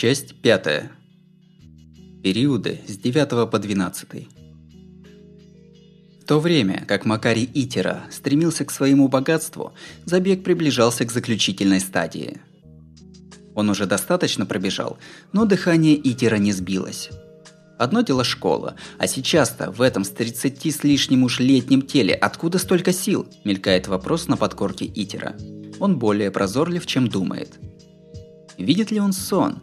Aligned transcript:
Часть 0.00 0.34
пятая. 0.36 0.92
Периоды 2.24 2.80
с 2.88 2.96
9 2.96 3.50
по 3.50 3.58
12. 3.58 4.08
В 6.22 6.24
то 6.24 6.40
время, 6.40 6.86
как 6.88 7.04
Макарий 7.04 7.46
Итера 7.52 8.04
стремился 8.10 8.64
к 8.64 8.70
своему 8.70 9.08
богатству, 9.08 9.74
забег 10.06 10.42
приближался 10.42 11.04
к 11.04 11.12
заключительной 11.12 11.80
стадии. 11.80 12.40
Он 13.54 13.68
уже 13.68 13.84
достаточно 13.84 14.46
пробежал, 14.46 14.96
но 15.34 15.44
дыхание 15.44 16.00
Итера 16.02 16.36
не 16.36 16.52
сбилось. 16.52 17.10
Одно 17.78 18.00
дело 18.00 18.24
школа, 18.24 18.76
а 18.96 19.06
сейчас-то 19.06 19.70
в 19.70 19.82
этом 19.82 20.04
с 20.04 20.08
30 20.08 20.64
с 20.64 20.82
лишним 20.82 21.24
уж 21.24 21.40
летнем 21.40 21.82
теле 21.82 22.14
откуда 22.14 22.56
столько 22.56 22.94
сил? 22.94 23.28
Мелькает 23.44 23.86
вопрос 23.86 24.28
на 24.28 24.38
подкорке 24.38 24.86
Итера. 24.86 25.36
Он 25.78 25.98
более 25.98 26.30
прозорлив, 26.30 26.86
чем 26.86 27.06
думает. 27.06 27.58
Видит 28.64 28.90
ли 28.90 29.00
он 29.00 29.12
сон? 29.12 29.60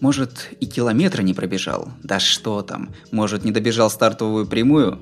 Может, 0.00 0.50
и 0.60 0.66
километра 0.66 1.22
не 1.22 1.34
пробежал? 1.34 1.90
Да 2.02 2.20
что 2.20 2.62
там, 2.62 2.94
может, 3.10 3.44
не 3.44 3.52
добежал 3.52 3.90
стартовую 3.90 4.46
прямую? 4.46 4.98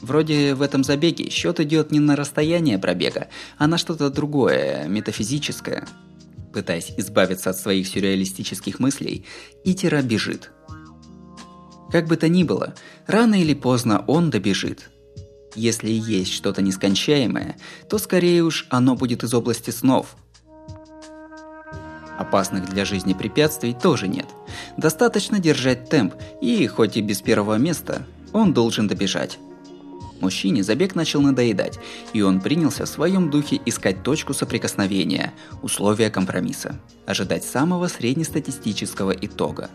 Вроде 0.00 0.54
в 0.54 0.62
этом 0.62 0.82
забеге 0.82 1.30
счет 1.30 1.60
идет 1.60 1.92
не 1.92 2.00
на 2.00 2.16
расстояние 2.16 2.78
пробега, 2.78 3.28
а 3.58 3.66
на 3.66 3.78
что-то 3.78 4.10
другое, 4.10 4.86
метафизическое– 4.88 5.86
Пытаясь 6.52 6.92
избавиться 6.96 7.50
от 7.50 7.58
своих 7.58 7.86
сюрреалистических 7.86 8.80
мыслей, 8.80 9.24
Итера 9.64 10.02
бежит. 10.02 10.50
Как 11.90 12.06
бы 12.06 12.16
то 12.16 12.28
ни 12.28 12.42
было, 12.42 12.74
рано 13.06 13.40
или 13.40 13.54
поздно 13.54 14.04
он 14.06 14.30
добежит. 14.30 14.90
Если 15.54 15.90
есть 15.90 16.32
что-то 16.32 16.62
нескончаемое, 16.62 17.56
то 17.88 17.98
скорее 17.98 18.42
уж 18.42 18.66
оно 18.70 18.96
будет 18.96 19.22
из 19.22 19.34
области 19.34 19.70
снов. 19.70 20.16
Опасных 22.20 22.68
для 22.68 22.84
жизни 22.84 23.14
препятствий 23.14 23.72
тоже 23.72 24.06
нет. 24.06 24.26
Достаточно 24.76 25.38
держать 25.38 25.88
темп, 25.88 26.12
и 26.42 26.66
хоть 26.66 26.98
и 26.98 27.00
без 27.00 27.22
первого 27.22 27.54
места, 27.54 28.06
он 28.34 28.52
должен 28.52 28.86
добежать. 28.88 29.38
Мужчине 30.20 30.62
забег 30.62 30.94
начал 30.94 31.22
надоедать, 31.22 31.78
и 32.12 32.20
он 32.20 32.42
принялся 32.42 32.84
в 32.84 32.90
своем 32.90 33.30
духе 33.30 33.58
искать 33.64 34.02
точку 34.02 34.34
соприкосновения, 34.34 35.32
условия 35.62 36.10
компромисса, 36.10 36.78
ожидать 37.06 37.42
самого 37.42 37.88
среднестатистического 37.88 39.12
итога, 39.12 39.70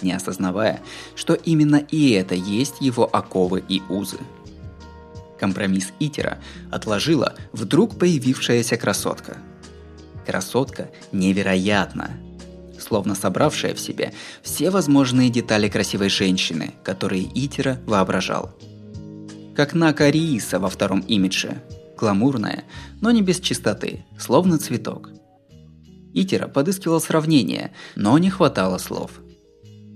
не 0.00 0.14
осознавая, 0.14 0.80
что 1.14 1.34
именно 1.34 1.76
и 1.90 2.12
это 2.12 2.34
есть 2.34 2.76
его 2.80 3.04
оковы 3.14 3.62
и 3.68 3.82
узы. 3.90 4.20
Компромисс 5.38 5.92
Итера 6.00 6.38
отложила 6.72 7.34
вдруг 7.52 7.98
появившаяся 7.98 8.78
красотка. 8.78 9.36
Красотка 10.26 10.90
невероятна, 11.12 12.10
словно 12.80 13.14
собравшая 13.14 13.74
в 13.74 13.80
себе 13.80 14.12
все 14.42 14.70
возможные 14.70 15.30
детали 15.30 15.68
красивой 15.68 16.08
женщины, 16.08 16.74
которые 16.82 17.28
Итера 17.34 17.78
воображал– 17.86 18.50
как 19.54 19.72
Нака 19.72 20.10
Рииса 20.10 20.58
во 20.58 20.68
втором 20.68 21.00
имидже. 21.00 21.62
Гламурная, 21.96 22.64
но 23.00 23.12
не 23.12 23.22
без 23.22 23.38
чистоты, 23.38 24.04
словно 24.18 24.58
цветок. 24.58 25.10
Итера 26.12 26.48
подыскивал 26.48 27.00
сравнение, 27.00 27.72
но 27.94 28.18
не 28.18 28.30
хватало 28.30 28.78
слов. 28.78 29.12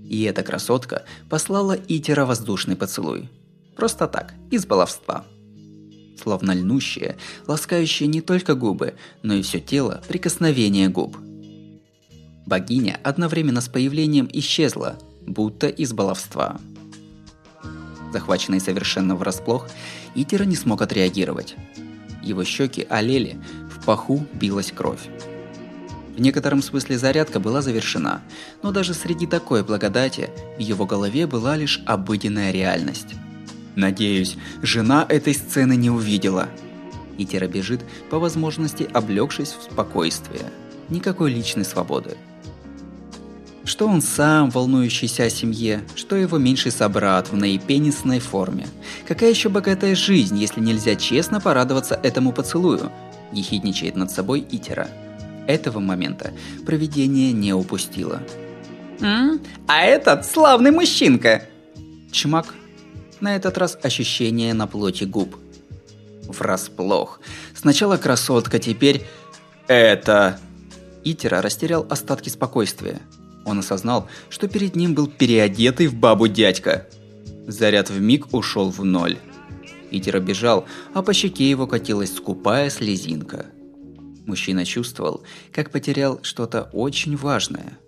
И 0.05 0.23
эта 0.23 0.43
красотка 0.43 1.03
послала 1.29 1.77
Итера 1.87 2.25
воздушный 2.25 2.75
поцелуй. 2.75 3.29
Просто 3.75 4.07
так, 4.07 4.33
из 4.49 4.65
баловства. 4.65 5.25
Словно 6.21 6.51
льнущие, 6.51 7.17
ласкающие 7.47 8.07
не 8.07 8.21
только 8.21 8.55
губы, 8.55 8.95
но 9.21 9.35
и 9.35 9.41
все 9.41 9.59
тело 9.59 10.01
прикосновение 10.07 10.89
губ. 10.89 11.17
Богиня 12.45 12.99
одновременно 13.03 13.61
с 13.61 13.69
появлением 13.69 14.27
исчезла, 14.33 14.97
будто 15.25 15.67
из 15.67 15.93
баловства. 15.93 16.59
Захваченный 18.11 18.59
совершенно 18.59 19.15
врасплох, 19.15 19.69
Итера 20.15 20.43
не 20.43 20.55
смог 20.55 20.81
отреагировать. 20.81 21.55
Его 22.23 22.43
щеки 22.43 22.85
олели, 22.89 23.37
в 23.71 23.85
паху 23.85 24.25
билась 24.33 24.71
кровь. 24.71 25.07
В 26.17 26.19
некотором 26.19 26.61
смысле 26.61 26.97
зарядка 26.97 27.39
была 27.39 27.61
завершена, 27.61 28.21
но 28.61 28.71
даже 28.71 28.93
среди 28.93 29.25
такой 29.25 29.63
благодати 29.63 30.29
в 30.57 30.59
его 30.59 30.85
голове 30.85 31.27
была 31.27 31.55
лишь 31.55 31.81
обыденная 31.85 32.51
реальность. 32.51 33.15
Надеюсь, 33.75 34.37
жена 34.61 35.05
этой 35.07 35.33
сцены 35.33 35.75
не 35.75 35.89
увидела. 35.89 36.49
Итера 37.17 37.47
бежит, 37.47 37.81
по 38.09 38.19
возможности 38.19 38.89
облегшись 38.93 39.55
в 39.59 39.63
спокойствие. 39.63 40.51
Никакой 40.89 41.31
личной 41.31 41.65
свободы. 41.65 42.17
Что 43.63 43.87
он 43.87 44.01
сам, 44.01 44.49
волнующийся 44.49 45.25
о 45.25 45.29
семье, 45.29 45.83
что 45.95 46.15
его 46.15 46.37
меньший 46.37 46.71
собрат 46.71 47.31
в 47.31 47.35
наипенисной 47.35 48.19
форме. 48.19 48.67
Какая 49.07 49.29
еще 49.29 49.49
богатая 49.49 49.95
жизнь, 49.95 50.37
если 50.37 50.59
нельзя 50.59 50.95
честно 50.95 51.39
порадоваться 51.39 51.99
этому 52.01 52.31
поцелую? 52.31 52.91
Ехидничает 53.31 53.95
над 53.95 54.09
собой 54.09 54.45
Итера. 54.49 54.87
Этого 55.45 55.79
момента 55.79 56.31
проведение 56.65 57.31
не 57.31 57.53
упустило. 57.53 58.21
«М? 59.01 59.39
А 59.67 59.83
этот 59.83 60.25
славный 60.25 60.71
мужчинка!» 60.71 61.43
Чмак. 62.11 62.53
На 63.21 63.35
этот 63.35 63.57
раз 63.57 63.77
ощущение 63.81 64.53
на 64.53 64.67
плоти 64.67 65.03
губ. 65.03 65.35
Врасплох. 66.27 67.19
Сначала 67.55 67.97
красотка, 67.97 68.59
теперь... 68.59 69.05
Это... 69.67 70.39
Итера 71.03 71.41
растерял 71.41 71.85
остатки 71.89 72.29
спокойствия. 72.29 73.01
Он 73.45 73.59
осознал, 73.59 74.09
что 74.29 74.47
перед 74.47 74.75
ним 74.75 74.93
был 74.93 75.07
переодетый 75.07 75.87
в 75.87 75.95
бабу 75.95 76.27
дядька. 76.27 76.87
Заряд 77.47 77.89
в 77.89 77.99
миг 77.99 78.33
ушел 78.33 78.69
в 78.69 78.83
ноль. 78.83 79.17
Итер 79.91 80.19
бежал, 80.19 80.65
а 80.93 81.01
по 81.01 81.13
щеке 81.13 81.49
его 81.49 81.67
катилась 81.67 82.15
скупая 82.15 82.69
слезинка. 82.69 83.47
Мужчина 84.25 84.65
чувствовал, 84.65 85.23
как 85.51 85.71
потерял 85.71 86.19
что-то 86.21 86.69
очень 86.73 87.15
важное. 87.15 87.79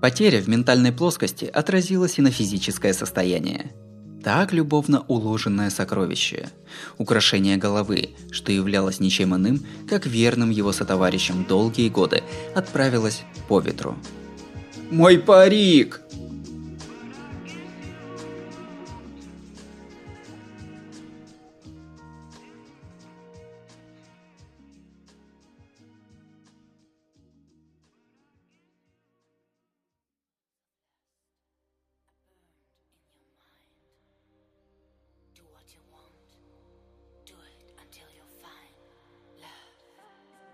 Потеря 0.00 0.40
в 0.40 0.48
ментальной 0.48 0.92
плоскости 0.92 1.44
отразилась 1.44 2.18
и 2.18 2.22
на 2.22 2.30
физическое 2.30 2.92
состояние– 2.92 3.72
так 4.22 4.52
любовно 4.52 5.02
уложенное 5.08 5.70
сокровище, 5.70 6.50
украшение 6.98 7.56
головы, 7.56 8.10
что 8.30 8.52
являлось 8.52 9.00
ничем 9.00 9.34
иным, 9.34 9.64
как 9.88 10.04
верным 10.04 10.50
его 10.50 10.72
сотоварищем 10.72 11.44
долгие 11.44 11.88
годы, 11.88 12.22
отправилось 12.54 13.22
по 13.48 13.60
ветру. 13.60 13.96
«Мой 14.90 15.18
парик!» 15.18 16.02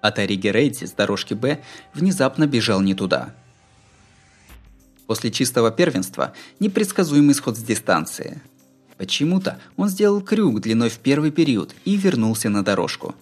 А 0.00 0.12
Терри 0.12 0.36
Герейти 0.36 0.84
с 0.84 0.92
дорожки 0.92 1.34
Б 1.34 1.60
внезапно 1.94 2.46
бежал 2.46 2.80
не 2.80 2.94
туда. 2.94 3.34
После 5.06 5.30
чистого 5.30 5.70
первенства 5.70 6.32
непредсказуемый 6.58 7.32
исход 7.32 7.56
с 7.56 7.62
дистанции. 7.62 8.40
Почему-то 8.98 9.60
он 9.76 9.88
сделал 9.88 10.20
крюк 10.20 10.60
длиной 10.60 10.88
в 10.88 10.98
первый 10.98 11.30
период 11.30 11.74
и 11.84 11.96
вернулся 11.96 12.48
на 12.48 12.64
дорожку. 12.64 13.14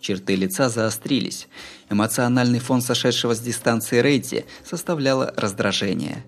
Черты 0.00 0.34
лица 0.34 0.68
заострились. 0.68 1.46
Эмоциональный 1.88 2.58
фон 2.58 2.82
сошедшего 2.82 3.34
с 3.34 3.40
дистанции 3.40 4.00
Рейти 4.00 4.44
составляло 4.64 5.32
раздражение. 5.36 6.24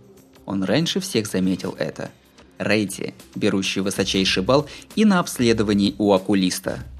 Он 0.46 0.62
раньше 0.62 1.00
всех 1.00 1.26
заметил 1.26 1.74
это. 1.78 2.10
Рейти, 2.58 3.14
берущий 3.34 3.80
высочайший 3.80 4.44
балл 4.44 4.68
и 4.94 5.04
на 5.04 5.18
обследовании 5.18 5.96
у 5.98 6.12
окулиста– 6.12 6.84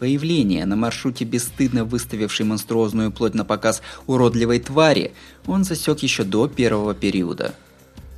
появления 0.00 0.64
на 0.64 0.76
маршруте 0.76 1.26
бесстыдно 1.26 1.84
выставившей 1.84 2.46
монструозную 2.46 3.12
плоть 3.12 3.34
на 3.34 3.44
показ 3.44 3.82
уродливой 4.06 4.58
твари 4.58 5.12
он 5.46 5.62
засек 5.62 5.98
еще 5.98 6.24
до 6.24 6.48
первого 6.48 6.94
периода. 6.94 7.54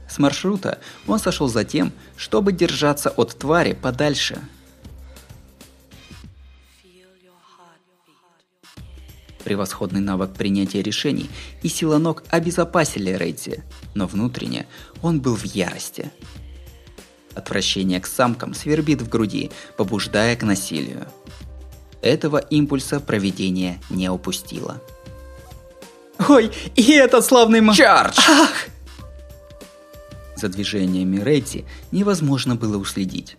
С 0.08 0.18
маршрута 0.18 0.78
он 1.08 1.18
сошел 1.18 1.48
за 1.48 1.64
тем, 1.64 1.92
чтобы 2.16 2.52
держаться 2.52 3.10
от 3.10 3.36
твари 3.36 3.72
подальше. 3.72 4.40
Превосходный 9.42 10.00
навык 10.00 10.34
принятия 10.34 10.82
решений 10.82 11.28
и 11.64 11.68
сила 11.68 11.98
ног 11.98 12.22
обезопасили 12.28 13.10
Рейдзи, 13.10 13.64
но 13.94 14.06
внутренне 14.06 14.68
он 15.02 15.20
был 15.20 15.34
в 15.34 15.44
ярости. 15.44 16.12
Отвращение 17.34 17.98
к 17.98 18.06
самкам 18.06 18.54
свербит 18.54 19.02
в 19.02 19.08
груди, 19.08 19.50
побуждая 19.76 20.36
к 20.36 20.44
насилию. 20.44 21.08
Этого 22.02 22.38
импульса 22.38 23.00
проведение 23.00 23.80
не 23.88 24.10
упустило. 24.10 24.82
Ой, 26.28 26.50
и 26.74 26.92
этот 26.92 27.24
славный 27.24 27.60
ма... 27.60 27.74
Чардж! 27.74 28.18
Ах! 28.28 28.66
За 30.36 30.48
движениями 30.48 31.20
Ретти 31.20 31.64
невозможно 31.92 32.56
было 32.56 32.76
уследить. 32.76 33.36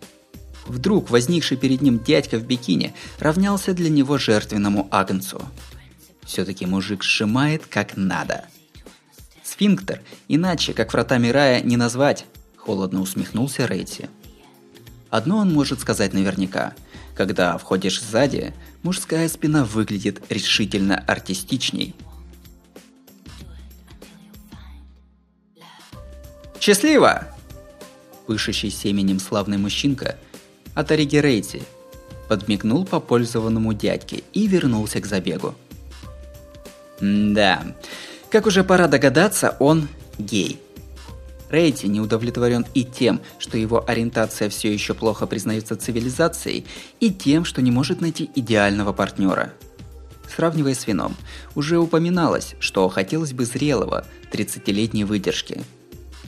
Вдруг 0.66 1.10
возникший 1.10 1.58
перед 1.58 1.82
ним 1.82 1.98
дядька 1.98 2.38
в 2.38 2.44
бикини 2.44 2.94
равнялся 3.18 3.74
для 3.74 3.90
него 3.90 4.16
жертвенному 4.16 4.88
агнцу. 4.90 5.42
Все-таки 6.24 6.64
мужик 6.64 7.02
сжимает 7.02 7.66
как 7.66 7.96
надо. 7.96 8.46
Сфинктер, 9.42 10.00
иначе, 10.26 10.72
как 10.72 10.94
вратами 10.94 11.28
рая, 11.28 11.60
не 11.60 11.76
назвать, 11.76 12.24
холодно 12.56 13.02
усмехнулся 13.02 13.66
Рейти. 13.66 14.08
Одно 15.10 15.36
он 15.36 15.52
может 15.52 15.80
сказать 15.80 16.14
наверняка. 16.14 16.72
Когда 17.14 17.56
входишь 17.58 18.02
сзади, 18.02 18.52
мужская 18.82 19.28
спина 19.28 19.64
выглядит 19.64 20.22
решительно 20.30 20.98
артистичней. 21.06 21.94
Счастливо! 26.60 27.28
Пышущий 28.26 28.70
семенем 28.70 29.20
славный 29.20 29.58
мужчинка 29.58 30.16
от 30.74 30.90
Ориги 30.90 31.16
Рейти 31.16 31.62
подмигнул 32.28 32.84
попользованному 32.86 33.74
дядьке 33.74 34.24
и 34.32 34.46
вернулся 34.46 35.00
к 35.00 35.06
забегу. 35.06 35.54
Да, 37.00 37.62
как 38.30 38.46
уже 38.46 38.64
пора 38.64 38.88
догадаться, 38.88 39.56
он 39.60 39.88
гей. 40.18 40.58
Рейти 41.54 41.86
не 41.86 42.00
удовлетворен 42.00 42.66
и 42.74 42.84
тем, 42.84 43.20
что 43.38 43.56
его 43.56 43.88
ориентация 43.88 44.48
все 44.48 44.72
еще 44.72 44.92
плохо 44.92 45.26
признается 45.26 45.76
цивилизацией, 45.76 46.66
и 46.98 47.10
тем, 47.10 47.44
что 47.44 47.62
не 47.62 47.70
может 47.70 48.00
найти 48.00 48.28
идеального 48.34 48.92
партнера. 48.92 49.52
Сравнивая 50.34 50.74
с 50.74 50.86
вином, 50.88 51.16
уже 51.54 51.78
упоминалось, 51.78 52.56
что 52.58 52.88
хотелось 52.88 53.32
бы 53.32 53.44
зрелого, 53.44 54.04
30-летней 54.32 55.04
выдержки. 55.04 55.62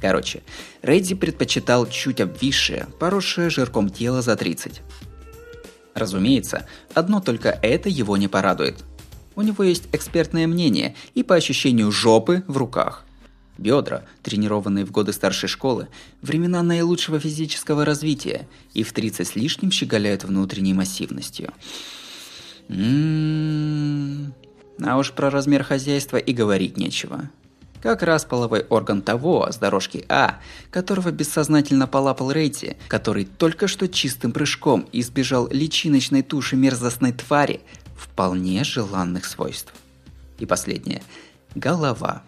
Короче, 0.00 0.42
Редди 0.82 1.16
предпочитал 1.16 1.88
чуть 1.88 2.20
обвисшее, 2.20 2.86
поросшее 3.00 3.50
жирком 3.50 3.90
тело 3.90 4.22
за 4.22 4.36
30. 4.36 4.80
Разумеется, 5.94 6.66
одно 6.94 7.20
только 7.20 7.48
это 7.48 7.88
его 7.88 8.16
не 8.16 8.28
порадует. 8.28 8.84
У 9.34 9.42
него 9.42 9.64
есть 9.64 9.88
экспертное 9.92 10.46
мнение 10.46 10.94
и 11.14 11.24
по 11.24 11.34
ощущению 11.34 11.90
жопы 11.90 12.44
в 12.46 12.56
руках. 12.56 13.06
Бедра, 13.58 14.04
тренированные 14.22 14.84
в 14.84 14.90
годы 14.90 15.12
старшей 15.12 15.48
школы, 15.48 15.88
времена 16.22 16.62
наилучшего 16.62 17.18
физического 17.18 17.84
развития 17.84 18.46
и 18.74 18.82
в 18.82 18.92
30 18.92 19.26
с 19.26 19.34
лишним 19.34 19.70
щеголяют 19.70 20.24
внутренней 20.24 20.74
массивностью. 20.74 21.52
Ммм... 22.68 24.34
А 24.84 24.98
уж 24.98 25.12
про 25.12 25.30
размер 25.30 25.62
хозяйства 25.62 26.18
и 26.18 26.32
говорить 26.34 26.76
нечего. 26.76 27.30
Как 27.80 28.02
раз 28.02 28.24
половой 28.24 28.66
орган 28.68 29.00
того, 29.00 29.50
с 29.50 29.56
дорожки 29.56 30.04
А, 30.08 30.40
которого 30.70 31.10
бессознательно 31.10 31.86
полапал 31.86 32.32
Рейти, 32.32 32.76
который 32.88 33.24
только 33.24 33.68
что 33.68 33.88
чистым 33.88 34.32
прыжком 34.32 34.88
избежал 34.92 35.48
личиночной 35.50 36.22
туши 36.22 36.56
мерзостной 36.56 37.12
твари, 37.12 37.60
вполне 37.96 38.64
желанных 38.64 39.24
свойств. 39.24 39.72
И 40.38 40.46
последнее. 40.46 41.02
Голова. 41.54 42.22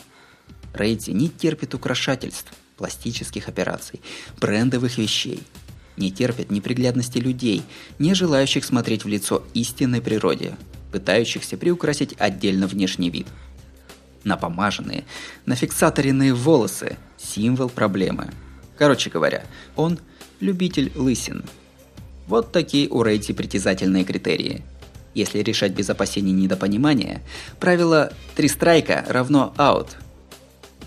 Рейти 0.75 1.13
не 1.13 1.29
терпит 1.29 1.75
украшательств, 1.75 2.53
пластических 2.77 3.49
операций, 3.49 4.01
брендовых 4.41 4.99
вещей. 4.99 5.43
Не 5.97 6.13
терпит 6.13 6.51
неприглядности 6.51 7.19
людей, 7.19 7.63
не 7.99 8.15
желающих 8.15 8.65
смотреть 8.65 9.05
в 9.05 9.09
лицо 9.09 9.43
истинной 9.53 10.01
природе, 10.01 10.55
пытающихся 10.93 11.57
приукрасить 11.57 12.15
отдельно 12.19 12.67
внешний 12.67 13.11
вид. 13.11 13.27
Напомаженные, 14.25 15.05
нафиксаторенные 15.47 16.35
волосы– 16.35 16.97
символ 17.17 17.69
проблемы. 17.69 18.31
Короче 18.77 19.11
говоря, 19.11 19.45
он– 19.75 19.99
любитель 20.41 20.93
лысин. 20.95 21.45
Вот 22.29 22.53
такие 22.53 22.89
у 22.89 23.03
Рейти 23.03 23.33
притязательные 23.33 24.05
критерии. 24.05 24.63
Если 25.15 25.41
решать 25.41 25.73
без 25.73 25.91
опасений 25.91 26.33
недопонимания, 26.33 27.23
правило 27.59 28.13
«три 28.37 28.49
страйка 28.49 29.05
равно 29.09 29.53
аут», 29.57 29.97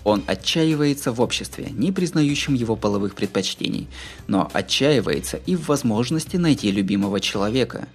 он 0.03 0.23
отчаивается 0.27 1.11
в 1.11 1.21
обществе, 1.21 1.69
не 1.71 1.91
признающем 1.91 2.53
его 2.53 2.75
половых 2.75 3.15
предпочтений, 3.15 3.87
но 4.27 4.49
отчаивается 4.53 5.37
и 5.45 5.55
в 5.55 5.67
возможности 5.67 6.37
найти 6.37 6.71
любимого 6.71 7.19
человека. 7.19 7.87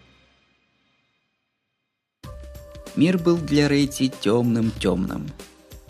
Мир 2.94 3.18
был 3.18 3.36
для 3.36 3.68
Рейти 3.68 4.10
темным-темным. 4.20 5.30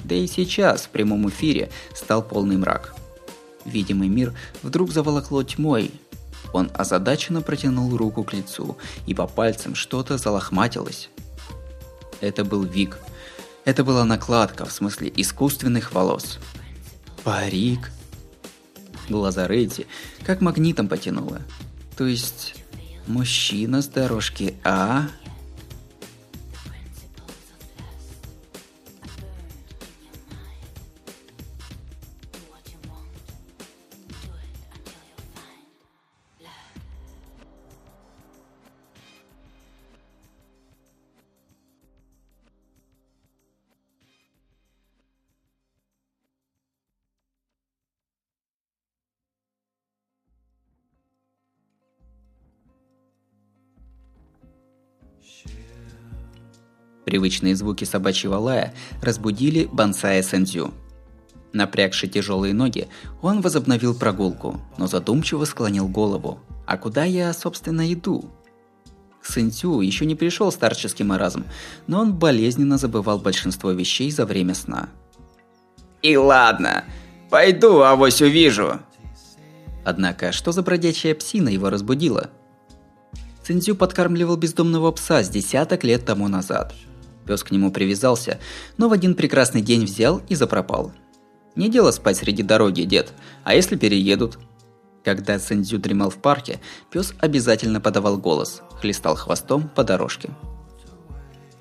Да 0.02 0.14
и 0.14 0.26
сейчас 0.26 0.82
в 0.82 0.88
прямом 0.88 1.28
эфире 1.28 1.70
стал 1.94 2.22
полный 2.22 2.56
мрак. 2.56 2.94
Видимый 3.64 4.08
мир 4.08 4.34
вдруг 4.62 4.92
заволокло 4.92 5.42
тьмой. 5.42 5.90
Он 6.52 6.70
озадаченно 6.74 7.42
протянул 7.42 7.96
руку 7.96 8.24
к 8.24 8.32
лицу, 8.32 8.76
и 9.06 9.14
по 9.14 9.26
пальцам 9.26 9.74
что-то 9.74 10.16
залохматилось. 10.16 11.10
Это 12.20 12.44
был 12.44 12.62
Вик– 12.62 12.98
это 13.66 13.82
была 13.82 14.04
накладка, 14.04 14.64
в 14.64 14.72
смысле 14.72 15.12
искусственных 15.16 15.92
волос. 15.92 16.38
Парик. 17.24 17.90
Глаза 19.08 19.46
Рэдди 19.46 19.86
как 20.24 20.40
магнитом 20.40 20.88
потянуло. 20.88 21.42
То 21.96 22.06
есть, 22.06 22.54
мужчина 23.06 23.82
с 23.82 23.88
дорожки 23.88 24.54
А 24.64 25.08
Привычные 57.06 57.54
звуки 57.54 57.84
собачьего 57.84 58.34
лая 58.34 58.74
разбудили 59.00 59.68
Бансая 59.70 60.24
Сэндзю. 60.24 60.74
Напрягши 61.52 62.08
тяжелые 62.08 62.52
ноги, 62.52 62.88
он 63.22 63.42
возобновил 63.42 63.94
прогулку, 63.94 64.60
но 64.76 64.88
задумчиво 64.88 65.44
склонил 65.44 65.86
голову. 65.86 66.40
«А 66.66 66.76
куда 66.76 67.04
я, 67.04 67.32
собственно, 67.32 67.92
иду?» 67.92 68.28
К 69.22 69.36
еще 69.36 70.04
не 70.04 70.16
пришел 70.16 70.50
старческий 70.50 71.04
маразм, 71.04 71.44
но 71.86 72.00
он 72.00 72.12
болезненно 72.12 72.76
забывал 72.76 73.20
большинство 73.20 73.70
вещей 73.70 74.10
за 74.10 74.26
время 74.26 74.56
сна. 74.56 74.88
«И 76.02 76.16
ладно, 76.16 76.82
пойду, 77.30 77.82
авось 77.82 78.20
увижу!» 78.20 78.80
Однако, 79.84 80.32
что 80.32 80.50
за 80.50 80.62
бродячая 80.62 81.14
псина 81.14 81.50
его 81.50 81.70
разбудила? 81.70 82.30
Цинзю 83.44 83.76
подкармливал 83.76 84.36
бездомного 84.36 84.90
пса 84.90 85.22
с 85.22 85.28
десяток 85.28 85.84
лет 85.84 86.04
тому 86.04 86.26
назад– 86.26 86.74
Пес 87.26 87.42
к 87.42 87.50
нему 87.50 87.70
привязался, 87.70 88.38
но 88.76 88.88
в 88.88 88.92
один 88.92 89.14
прекрасный 89.14 89.62
день 89.62 89.84
взял 89.84 90.22
и 90.28 90.34
запропал. 90.34 90.92
Не 91.56 91.68
дело 91.68 91.90
спать 91.90 92.18
среди 92.18 92.42
дороги, 92.42 92.82
дед, 92.82 93.12
а 93.42 93.54
если 93.54 93.76
переедут? 93.76 94.38
Когда 95.04 95.38
Сэндзю 95.38 95.78
дремал 95.78 96.10
в 96.10 96.16
парке, 96.16 96.60
пес 96.90 97.14
обязательно 97.20 97.80
подавал 97.80 98.18
голос, 98.18 98.62
хлестал 98.80 99.16
хвостом 99.16 99.68
по 99.68 99.84
дорожке. 99.84 100.30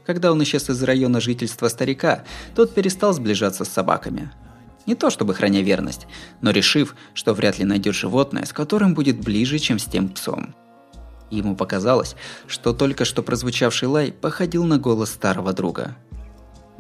Когда 0.05 0.31
он 0.31 0.41
исчез 0.43 0.69
из 0.69 0.81
района 0.83 1.19
жительства 1.19 1.67
старика, 1.67 2.23
тот 2.55 2.73
перестал 2.73 3.13
сближаться 3.13 3.63
с 3.63 3.69
собаками. 3.69 4.31
Не 4.85 4.93
то 4.93 5.09
чтобы 5.09 5.33
храня 5.33 5.61
верность, 5.61 6.05
но 6.41 6.51
решив, 6.51 6.95
что 7.13 7.33
вряд 7.33 7.57
ли 7.57 7.65
найдет 7.65 7.95
животное, 7.95 8.45
с 8.45 8.53
которым 8.53 8.93
будет 8.93 9.19
ближе, 9.19 9.57
чем 9.57 9.79
с 9.79 9.85
тем 9.85 10.09
псом. 10.09 10.53
Ему 11.29 11.55
показалось, 11.55 12.15
что 12.47 12.73
только 12.73 13.05
что 13.05 13.23
прозвучавший 13.23 13.87
лай 13.87 14.11
походил 14.11 14.63
на 14.63 14.77
голос 14.77 15.11
старого 15.11 15.53
друга. 15.53 15.95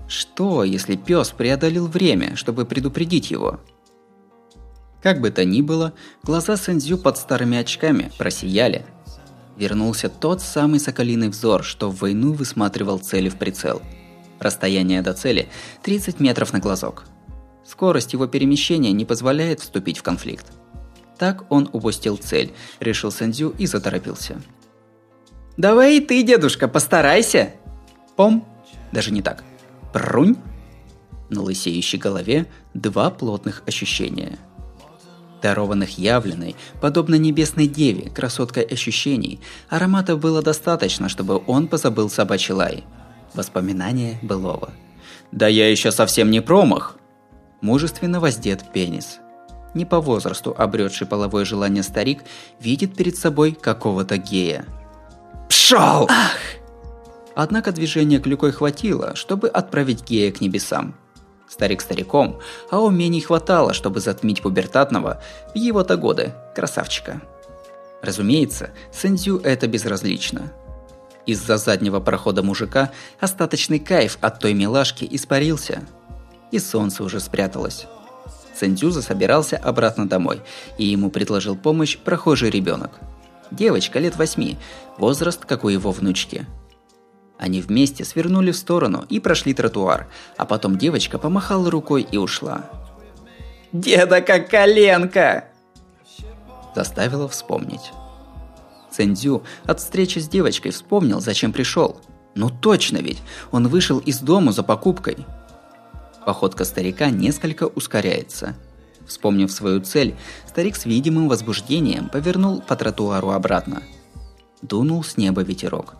Что, 0.07 0.63
если 0.63 0.95
пес 0.95 1.29
преодолел 1.29 1.87
время, 1.87 2.35
чтобы 2.35 2.65
предупредить 2.65 3.31
его? 3.31 3.59
Как 5.01 5.19
бы 5.19 5.31
то 5.31 5.45
ни 5.45 5.61
было, 5.61 5.93
глаза 6.23 6.57
Сэнзю 6.57 6.97
под 6.97 7.17
старыми 7.17 7.57
очками 7.57 8.11
просияли. 8.17 8.85
Вернулся 9.57 10.09
тот 10.09 10.41
самый 10.41 10.79
соколиный 10.79 11.29
взор, 11.29 11.63
что 11.63 11.89
в 11.89 11.99
войну 11.99 12.33
высматривал 12.33 12.99
цели 12.99 13.29
в 13.29 13.37
прицел. 13.37 13.81
Расстояние 14.39 15.01
до 15.01 15.13
цели 15.13 15.49
30 15.83 16.19
метров 16.19 16.53
на 16.53 16.59
глазок. 16.59 17.05
Скорость 17.65 18.13
его 18.13 18.27
перемещения 18.27 18.91
не 18.91 19.05
позволяет 19.05 19.61
вступить 19.61 19.97
в 19.97 20.03
конфликт. 20.03 20.45
Так 21.17 21.45
он 21.49 21.69
упустил 21.71 22.17
цель, 22.17 22.53
решил 22.79 23.11
Сэндзю 23.11 23.55
и 23.57 23.65
заторопился. 23.65 24.41
«Давай 25.57 25.97
и 25.97 25.99
ты, 26.01 26.23
дедушка, 26.23 26.67
постарайся!» 26.67 27.53
Пом! 28.15 28.45
Даже 28.91 29.11
не 29.11 29.21
так. 29.21 29.43
Прунь! 29.93 30.37
На 31.29 31.41
лысеющей 31.41 31.97
голове 31.97 32.47
два 32.73 33.09
плотных 33.09 33.63
ощущения. 33.65 34.37
Дарованных 35.41 35.97
явленной, 35.97 36.55
подобно 36.81 37.15
небесной 37.15 37.67
деве, 37.67 38.09
красоткой 38.09 38.63
ощущений, 38.63 39.41
аромата 39.69 40.15
было 40.15 40.41
достаточно, 40.41 41.09
чтобы 41.09 41.41
он 41.45 41.67
позабыл 41.67 42.09
собачий 42.09 42.53
лай. 42.53 42.83
Воспоминания 43.33 44.19
былого. 44.21 44.71
«Да 45.31 45.47
я 45.47 45.69
еще 45.69 45.91
совсем 45.91 46.31
не 46.31 46.41
промах!» 46.41 46.97
Мужественно 47.61 48.19
воздет 48.19 48.63
пенис. 48.73 49.19
Не 49.75 49.85
по 49.85 49.99
возрасту 49.99 50.55
обретший 50.57 51.05
половое 51.05 51.45
желание 51.45 51.83
старик 51.83 52.23
видит 52.59 52.95
перед 52.95 53.17
собой 53.17 53.51
какого-то 53.51 54.17
гея. 54.17 54.65
«Пшел!» 55.49 56.07
Ах! 56.09 56.31
Однако 57.35 57.73
движения 57.73 58.19
клюкой 58.19 58.53
хватило, 58.53 59.15
чтобы 59.15 59.49
отправить 59.49 60.03
гея 60.09 60.31
к 60.31 60.39
небесам. 60.39 60.95
Старик 61.49 61.81
стариком, 61.81 62.39
а 62.71 62.79
умений 62.79 63.19
хватало, 63.19 63.73
чтобы 63.73 63.99
затмить 63.99 64.41
пубертатного 64.41 65.21
в 65.53 65.57
его-то 65.57 65.97
годы 65.97 66.33
красавчика. 66.55 67.21
Разумеется, 68.01 68.71
Сэндзю 68.93 69.39
это 69.39 69.67
безразлично. 69.67 70.53
Из-за 71.25 71.57
заднего 71.57 71.99
прохода 71.99 72.43
мужика 72.43 72.91
остаточный 73.19 73.79
кайф 73.79 74.17
от 74.21 74.39
той 74.39 74.53
милашки 74.53 75.07
испарился. 75.09 75.83
И 76.51 76.59
солнце 76.59 77.03
уже 77.03 77.19
спряталось. 77.19 77.87
Сэндзю 78.55 78.89
засобирался 78.89 79.57
обратно 79.57 80.07
домой, 80.07 80.41
и 80.77 80.85
ему 80.85 81.09
предложил 81.09 81.55
помощь 81.55 81.97
прохожий 81.97 82.49
ребенок. 82.49 82.91
Девочка 83.51 83.99
лет 83.99 84.15
восьми, 84.15 84.57
возраст 84.97 85.45
как 85.45 85.63
у 85.63 85.69
его 85.69 85.91
внучки– 85.91 86.45
они 87.37 87.61
вместе 87.61 88.05
свернули 88.05 88.51
в 88.51 88.57
сторону 88.57 89.05
и 89.09 89.19
прошли 89.19 89.53
тротуар, 89.53 90.07
а 90.37 90.45
потом 90.45 90.77
девочка 90.77 91.17
помахала 91.17 91.69
рукой 91.69 92.07
и 92.09 92.17
ушла. 92.17 92.65
«Деда 93.71 94.21
как 94.21 94.49
коленка!» 94.49 95.45
Заставила 96.75 97.27
вспомнить. 97.27 97.91
Цендзю 98.89 99.43
от 99.65 99.79
встречи 99.81 100.19
с 100.19 100.29
девочкой 100.29 100.71
вспомнил, 100.71 101.19
зачем 101.19 101.51
пришел. 101.51 101.99
Ну 102.35 102.49
точно 102.49 102.97
ведь, 102.97 103.21
он 103.51 103.67
вышел 103.67 103.99
из 103.99 104.19
дома 104.19 104.53
за 104.53 104.63
покупкой. 104.63 105.17
Походка 106.25 106.65
старика 106.65 107.09
несколько 107.09 107.65
ускоряется. 107.67 108.55
Вспомнив 109.05 109.51
свою 109.51 109.81
цель, 109.81 110.15
старик 110.47 110.75
с 110.75 110.85
видимым 110.85 111.29
возбуждением 111.29 112.09
повернул 112.09 112.61
по 112.61 112.75
тротуару 112.75 113.31
обратно– 113.31 113.83
Дунул 114.67 115.03
с 115.03 115.17
неба 115.17 115.41
ветерок. 115.43 115.95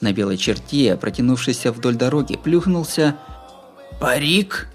На 0.00 0.12
белой 0.12 0.36
черте, 0.36 0.96
протянувшейся 0.96 1.72
вдоль 1.72 1.96
дороги, 1.96 2.36
плюхнулся... 2.36 3.16
«Парик?» 4.00 4.68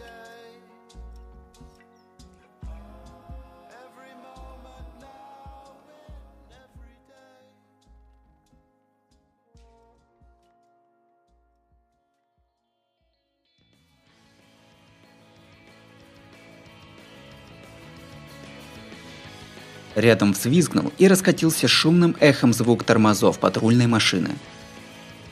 Рядом 20.01 20.34
взвизгнул 20.34 20.91
и 20.98 21.08
раскатился 21.08 21.67
шумным 21.67 22.15
эхом 22.20 22.53
звук 22.53 22.84
тормозов 22.84 23.38
патрульной 23.38 23.86
машины. 23.86 24.29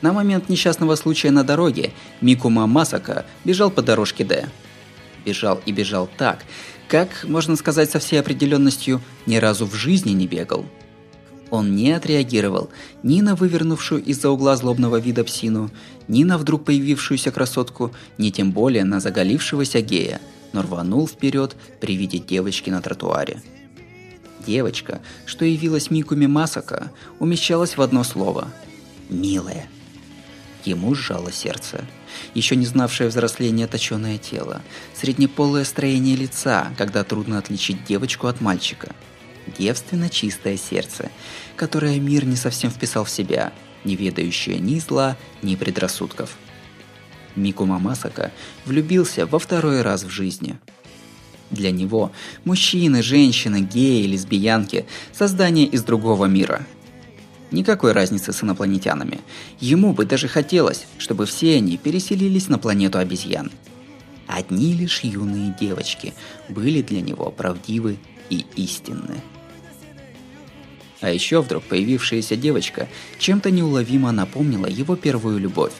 На 0.00 0.12
момент 0.12 0.48
несчастного 0.48 0.94
случая 0.94 1.32
на 1.32 1.42
дороге 1.42 1.90
Микума 2.20 2.68
Масака 2.68 3.26
бежал 3.44 3.72
по 3.72 3.82
дорожке 3.82 4.22
Д. 4.22 4.48
Бежал 5.24 5.60
и 5.66 5.72
бежал 5.72 6.08
так, 6.16 6.44
как, 6.86 7.08
можно 7.24 7.56
сказать 7.56 7.90
со 7.90 7.98
всей 7.98 8.20
определенностью, 8.20 9.00
ни 9.26 9.38
разу 9.38 9.66
в 9.66 9.74
жизни 9.74 10.12
не 10.12 10.28
бегал. 10.28 10.64
Он 11.50 11.74
не 11.74 11.90
отреагировал 11.90 12.70
ни 13.02 13.22
на 13.22 13.34
вывернувшую 13.34 14.04
из-за 14.04 14.30
угла 14.30 14.54
злобного 14.54 15.00
вида 15.00 15.24
псину, 15.24 15.72
ни 16.06 16.22
на 16.22 16.38
вдруг 16.38 16.64
появившуюся 16.64 17.32
красотку, 17.32 17.90
ни 18.18 18.30
тем 18.30 18.52
более 18.52 18.84
на 18.84 19.00
заголившегося 19.00 19.80
гея, 19.80 20.20
но 20.52 20.62
рванул 20.62 21.08
вперед 21.08 21.56
при 21.80 21.96
виде 21.96 22.18
девочки 22.18 22.70
на 22.70 22.80
тротуаре. 22.80 23.42
Девочка, 24.46 25.00
что 25.26 25.44
явилась 25.44 25.90
Микуми 25.90 26.26
Масака, 26.26 26.90
умещалась 27.18 27.76
в 27.76 27.82
одно 27.82 28.04
слово– 28.04 28.48
«милая». 29.08 29.68
Ему 30.64 30.94
сжало 30.94 31.32
сердце. 31.32 31.84
Еще 32.34 32.56
не 32.56 32.66
знавшее 32.66 33.08
взросления 33.08 33.66
точеное 33.66 34.18
тело, 34.18 34.60
среднеполое 34.94 35.64
строение 35.64 36.16
лица, 36.16 36.70
когда 36.76 37.02
трудно 37.02 37.38
отличить 37.38 37.84
девочку 37.84 38.26
от 38.26 38.40
мальчика. 38.40 38.94
Девственно 39.58 40.10
чистое 40.10 40.56
сердце, 40.56 41.10
которое 41.56 41.98
мир 41.98 42.26
не 42.26 42.36
совсем 42.36 42.70
вписал 42.70 43.04
в 43.04 43.10
себя, 43.10 43.52
не 43.84 43.96
ведающее 43.96 44.58
ни 44.58 44.78
зла, 44.78 45.16
ни 45.42 45.54
предрассудков. 45.54 46.36
Микума 47.36 47.78
Масака 47.78 48.32
влюбился 48.66 49.24
во 49.26 49.38
второй 49.38 49.82
раз 49.82 50.04
в 50.04 50.10
жизни– 50.10 50.58
для 51.50 51.70
него 51.70 52.12
мужчины, 52.44 53.02
женщины, 53.02 53.60
геи, 53.60 54.06
лесбиянки– 54.06 54.86
создания 55.12 55.66
из 55.66 55.82
другого 55.82 56.26
мира. 56.26 56.66
Никакой 57.50 57.92
разницы 57.92 58.32
с 58.32 58.42
инопланетянами. 58.44 59.20
Ему 59.58 59.92
бы 59.92 60.04
даже 60.04 60.28
хотелось, 60.28 60.86
чтобы 60.98 61.26
все 61.26 61.56
они 61.56 61.76
переселились 61.76 62.48
на 62.48 62.58
планету 62.58 62.98
обезьян. 62.98 63.50
Одни 64.28 64.72
лишь 64.74 65.00
юные 65.00 65.54
девочки 65.58 66.14
были 66.48 66.82
для 66.82 67.00
него 67.00 67.32
правдивы 67.32 67.98
и 68.28 68.46
истинны. 68.54 69.20
А 71.00 71.10
еще 71.10 71.42
вдруг 71.42 71.64
появившаяся 71.64 72.36
девочка 72.36 72.88
чем-то 73.18 73.50
неуловимо 73.50 74.12
напомнила 74.12 74.66
его 74.66 74.94
первую 74.94 75.38
любовь. 75.38 75.72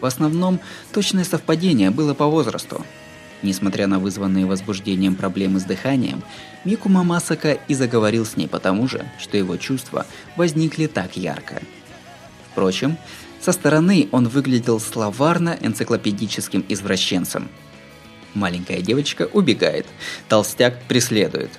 В 0.00 0.04
основном, 0.04 0.60
точное 0.92 1.24
совпадение 1.24 1.90
было 1.90 2.12
по 2.12 2.26
возрасту– 2.26 2.84
Несмотря 3.42 3.88
на 3.88 3.98
вызванные 3.98 4.46
возбуждением 4.46 5.16
проблемы 5.16 5.58
с 5.58 5.64
дыханием, 5.64 6.22
Мику 6.64 6.88
Мамасака 6.88 7.52
и 7.52 7.74
заговорил 7.74 8.24
с 8.24 8.36
ней 8.36 8.46
потому 8.46 8.86
же, 8.86 9.04
что 9.18 9.36
его 9.36 9.56
чувства 9.56 10.06
возникли 10.36 10.86
так 10.86 11.16
ярко. 11.16 11.60
Впрочем, 12.50 12.96
со 13.40 13.50
стороны 13.50 14.08
он 14.12 14.28
выглядел 14.28 14.78
словарно-энциклопедическим 14.78 16.64
извращенцем. 16.68 17.48
Маленькая 18.34 18.80
девочка 18.80 19.28
убегает, 19.32 19.86
толстяк 20.28 20.80
преследует. 20.84 21.50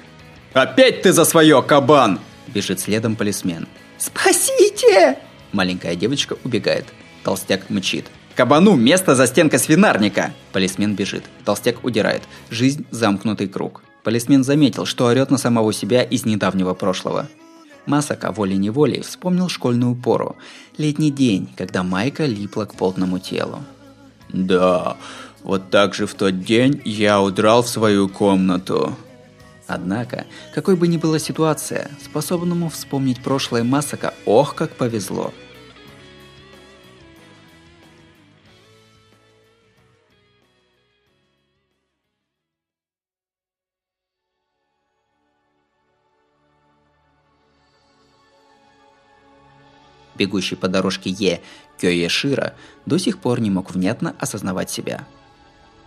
«Опять 0.54 1.02
ты 1.02 1.12
за 1.12 1.26
свое, 1.26 1.62
кабан!» 1.62 2.20
Бежит 2.48 2.80
следом 2.80 3.16
полисмен. 3.16 3.68
«Спасите!» 3.98 5.18
Маленькая 5.52 5.96
девочка 5.96 6.38
убегает, 6.44 6.86
толстяк 7.24 7.70
мчит– 7.70 8.06
Кабану 8.36 8.76
место 8.76 9.16
за 9.16 9.28
стенкой 9.28 9.60
свинарника!» 9.60 10.34
Полисмен 10.52 10.96
бежит. 10.96 11.24
Толстяк 11.46 11.84
удирает. 11.84 12.24
Жизнь– 12.50 12.86
замкнутый 12.92 13.48
круг. 13.48 13.84
Полисмен 14.04 14.44
заметил, 14.44 14.86
что 14.86 15.06
орет 15.06 15.30
на 15.30 15.38
самого 15.38 15.72
себя 15.72 16.02
из 16.02 16.26
недавнего 16.26 16.74
прошлого. 16.74 17.28
Масака 17.86 18.32
волей-неволей 18.32 19.02
вспомнил 19.02 19.50
школьную 19.50 19.96
пору. 19.96 20.36
Летний 20.78 21.12
день, 21.12 21.50
когда 21.58 21.84
майка 21.84 22.26
липла 22.26 22.66
к 22.66 22.76
полному 22.76 23.20
телу. 23.20 23.60
«Да, 24.30 24.98
вот 25.44 25.70
так 25.70 25.94
же 25.94 26.08
в 26.08 26.16
тот 26.16 26.40
день 26.42 26.82
я 26.86 27.22
удрал 27.22 27.62
в 27.62 27.70
свою 27.70 28.10
комнату», 28.10 28.98
Однако, 29.66 30.26
какой 30.54 30.76
бы 30.76 30.88
ни 30.88 30.98
была 30.98 31.20
ситуация, 31.20 31.90
способному 32.04 32.70
вспомнить 32.70 33.24
прошлое 33.24 33.64
Масака, 33.64 34.14
ох, 34.26 34.56
как 34.56 34.72
повезло. 34.72 35.34
Бегущий 50.16 50.56
по 50.56 50.68
дорожке 50.68 51.10
Е 51.10 51.42
Кёешира, 51.80 52.54
до 52.86 52.98
сих 52.98 53.18
пор 53.20 53.42
не 53.42 53.50
мог 53.50 53.72
внятно 53.72 54.16
осознавать 54.20 54.70
себя. 54.70 55.06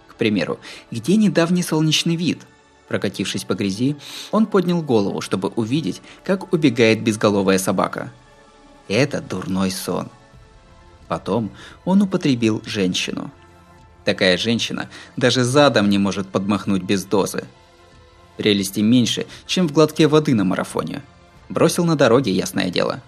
К 0.09 0.14
примеру, 0.14 0.59
где 0.90 1.16
недавний 1.16 1.62
солнечный 1.62 2.16
вид? 2.16 2.40
Прокатившись 2.88 3.45
по 3.45 3.54
грязи, 3.54 3.97
он 4.30 4.47
поднял 4.47 4.80
голову, 4.80 5.21
чтобы 5.21 5.49
увидеть, 5.49 6.00
как 6.25 6.52
убегает 6.52 7.02
безголовая 7.02 7.59
собака. 7.59 8.12
Это 8.88 9.21
дурной 9.21 9.71
сон. 9.71 10.09
Потом 11.09 11.50
он 11.85 12.02
употребил 12.02 12.62
женщину. 12.64 13.30
Такая 14.04 14.37
женщина 14.37 14.88
даже 15.16 15.42
задом 15.42 15.90
не 15.90 15.99
может 15.99 16.28
подмахнуть 16.28 16.83
без 16.83 17.04
дозы. 17.04 17.45
Прелести 18.37 18.80
меньше, 18.80 19.26
чем 19.47 19.66
в 19.68 19.73
глотке 19.73 20.06
воды 20.06 20.35
на 20.35 20.45
марафоне. 20.45 21.02
Бросил 21.49 21.85
на 21.85 21.97
дороге, 21.97 22.33
ясное 22.33 22.71
дело. 22.71 23.02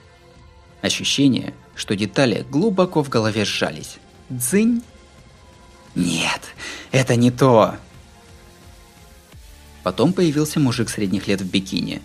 Ощущение, 0.83 1.55
что 1.75 1.97
детали 1.97 2.47
глубоко 2.49 3.03
в 3.03 3.09
голове 3.09 3.45
сжались. 3.45 3.97
Дзынь. 4.29 4.83
Нет, 5.95 6.41
это 6.93 7.17
не 7.17 7.31
то. 7.31 7.77
Потом 9.83 10.13
появился 10.13 10.61
мужик 10.61 10.91
средних 10.91 11.27
лет 11.27 11.41
в 11.41 11.51
бикини. 11.51 12.03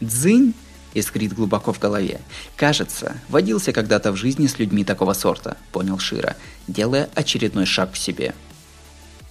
Дзынь 0.00 0.54
искрит 0.94 1.34
глубоко 1.34 1.72
в 1.72 1.78
голове. 1.78 2.20
Кажется, 2.56 3.16
водился 3.28 3.72
когда-то 3.72 4.12
в 4.12 4.16
жизни 4.16 4.46
с 4.46 4.58
людьми 4.58 4.84
такого 4.84 5.12
сорта, 5.12 5.56
понял 5.72 5.98
Шира, 5.98 6.36
делая 6.68 7.10
очередной 7.14 7.66
шаг 7.66 7.92
к 7.92 7.96
себе. 7.96 8.34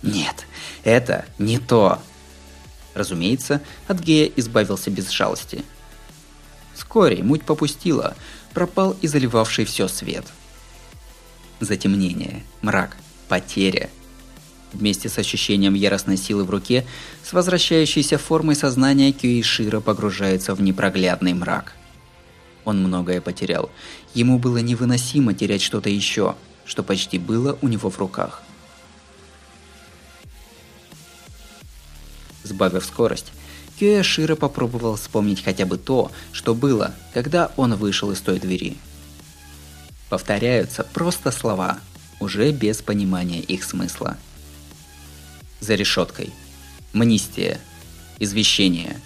Нет, 0.01 0.45
это 0.83 1.25
не 1.39 1.59
то. 1.59 2.01
Разумеется, 2.93 3.61
от 3.87 3.99
гея 4.01 4.29
избавился 4.35 4.91
без 4.91 5.09
жалости. 5.09 5.63
Вскоре 6.75 7.23
муть 7.23 7.43
попустила, 7.43 8.15
пропал 8.53 8.95
и 9.01 9.07
заливавший 9.07 9.65
все 9.65 9.87
свет. 9.87 10.25
Затемнение, 11.59 12.43
мрак, 12.61 12.97
потеря. 13.27 13.89
Вместе 14.73 15.07
с 15.07 15.17
ощущением 15.17 15.75
яростной 15.75 16.17
силы 16.17 16.43
в 16.43 16.49
руке, 16.49 16.85
с 17.23 17.31
возвращающейся 17.31 18.17
формой 18.17 18.55
сознания 18.55 19.11
Кюишира 19.11 19.79
погружается 19.79 20.55
в 20.55 20.61
непроглядный 20.61 21.33
мрак. 21.33 21.73
Он 22.65 22.81
многое 22.81 23.21
потерял. 23.21 23.69
Ему 24.13 24.39
было 24.39 24.57
невыносимо 24.57 25.33
терять 25.33 25.61
что-то 25.61 25.89
еще, 25.89 26.35
что 26.65 26.81
почти 26.81 27.19
было 27.19 27.57
у 27.61 27.67
него 27.67 27.89
в 27.89 27.97
руках. 27.99 28.41
Сбавив 32.43 32.83
скорость, 32.83 33.31
Кюэшира 33.79 34.35
попробовал 34.35 34.95
вспомнить 34.95 35.43
хотя 35.43 35.65
бы 35.65 35.77
то, 35.77 36.11
что 36.31 36.53
было, 36.53 36.93
когда 37.13 37.51
он 37.57 37.75
вышел 37.75 38.11
из 38.11 38.19
той 38.21 38.39
двери. 38.39 38.77
Повторяются 40.09 40.83
просто 40.83 41.31
слова, 41.31 41.79
уже 42.19 42.51
без 42.51 42.81
понимания 42.81 43.39
их 43.39 43.63
смысла. 43.63 44.17
За 45.59 45.75
решеткой. 45.75 46.31
Мнистия. 46.93 47.59
Извещение. 48.19 48.99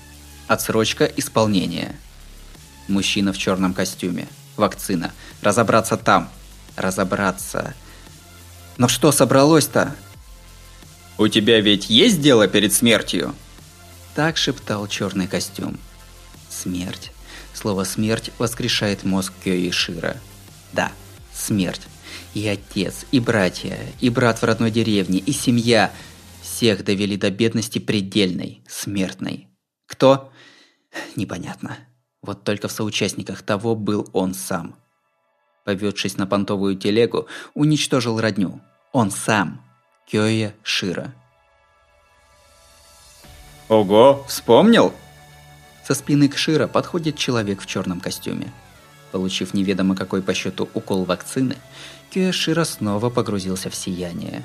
Отсрочка 0.48 1.06
исполнения. 1.06 1.96
Мужчина 2.88 3.32
в 3.32 3.38
черном 3.38 3.74
костюме. 3.74 4.28
Вакцина. 4.58 5.14
Разобраться 5.42 5.98
там. 5.98 6.30
Разобраться. 6.76 7.74
Но 8.78 8.88
что 8.88 9.12
собралось-то? 9.12 9.96
У 11.18 11.28
тебя 11.28 11.62
ведь 11.62 11.90
есть 11.90 12.22
дело 12.22 12.48
перед 12.48 12.74
смертью? 12.74 13.34
Так 14.18 14.36
шептал 14.36 14.88
черный 14.88 15.28
костюм. 15.28 15.78
Смерть. 16.50 17.12
Слово 17.54 17.84
«смерть» 17.84 18.32
воскрешает 18.40 19.04
мозг 19.04 19.32
Кёи 19.44 19.70
Шира. 19.70 20.18
Да, 20.74 20.92
смерть. 21.32 21.84
И 22.34 22.48
отец, 22.48 23.06
и 23.12 23.20
братья, 23.20 23.78
и 24.02 24.10
брат 24.10 24.42
в 24.42 24.44
родной 24.44 24.72
деревне, 24.72 25.20
и 25.20 25.32
семья. 25.32 25.92
Всех 26.42 26.84
довели 26.84 27.16
до 27.16 27.30
бедности 27.30 27.78
предельной, 27.78 28.64
смертной. 28.68 29.50
Кто? 29.86 30.32
Непонятно. 31.16 31.78
Вот 32.24 32.44
только 32.44 32.70
в 32.70 32.72
соучастниках 32.72 33.44
того 33.44 33.76
был 33.76 34.10
он 34.14 34.34
сам. 34.34 34.74
Поведшись 35.64 36.18
на 36.18 36.26
понтовую 36.26 36.76
телегу, 36.76 37.28
уничтожил 37.54 38.20
родню. 38.20 38.62
Он 38.94 39.12
сам. 39.12 39.64
Кёя 40.08 40.56
Шира. 40.64 41.14
Ого, 43.70 44.24
вспомнил? 44.28 44.94
Со 45.86 45.94
спины 45.94 46.30
Кшира 46.30 46.68
подходит 46.68 47.18
человек 47.18 47.62
в 47.62 47.66
черном 47.66 48.00
костюме. 48.00 48.54
Получив 49.12 49.54
неведомо 49.54 49.96
какой 49.96 50.22
по 50.22 50.34
счету 50.34 50.70
укол 50.74 51.04
вакцины, 51.04 51.58
Кюэшира 52.10 52.64
снова 52.64 53.10
погрузился 53.10 53.70
в 53.70 53.76
сияние. 53.76 54.44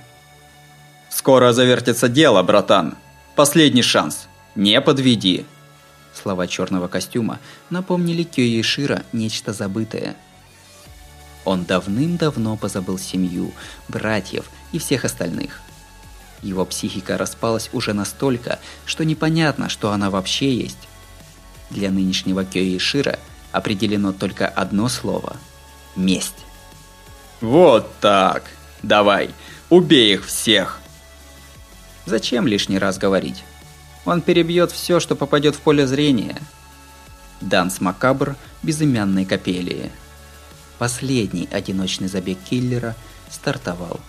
«Скоро 1.08 1.52
завертится 1.52 2.08
дело, 2.08 2.42
братан! 2.42 2.96
Последний 3.36 3.82
шанс! 3.82 4.28
Не 4.56 4.80
подведи!» 4.80 5.44
Слова 6.14 6.46
черного 6.46 6.88
костюма 6.88 7.38
напомнили 7.70 8.24
Кюэшира 8.24 9.04
нечто 9.12 9.52
забытое. 9.52 10.16
Он 11.44 11.64
давным-давно 11.64 12.56
позабыл 12.56 12.98
семью, 12.98 13.52
братьев 13.88 14.50
и 14.72 14.78
всех 14.78 15.04
остальных– 15.04 15.60
его 16.42 16.64
психика 16.64 17.16
распалась 17.16 17.70
уже 17.72 17.92
настолько, 17.92 18.58
что 18.84 19.04
непонятно, 19.04 19.68
что 19.68 19.92
она 19.92 20.10
вообще 20.10 20.54
есть. 20.54 20.88
Для 21.70 21.90
нынешнего 21.90 22.44
Кёи 22.44 22.76
Шира 22.78 23.18
определено 23.52 24.12
только 24.12 24.48
одно 24.48 24.88
слово– 24.88 25.36
месть. 25.96 26.44
Вот 27.40 27.92
так. 28.00 28.44
Давай, 28.82 29.30
убей 29.70 30.14
их 30.14 30.26
всех. 30.26 30.80
Зачем 32.06 32.46
лишний 32.46 32.78
раз 32.78 32.98
говорить? 32.98 33.44
Он 34.04 34.20
перебьет 34.20 34.72
все, 34.72 34.98
что 34.98 35.14
попадет 35.14 35.54
в 35.54 35.60
поле 35.60 35.86
зрения. 35.86 36.36
Данс 37.40 37.80
Макабр 37.80 38.36
безымянной 38.62 39.24
капелии. 39.24 39.90
Последний 40.78 41.48
одиночный 41.52 42.08
забег 42.08 42.38
киллера 42.48 42.96
стартовал. 43.30 44.00